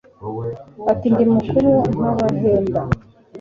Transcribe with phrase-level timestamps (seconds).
[0.91, 2.79] ati ndi mukuru nkabahenda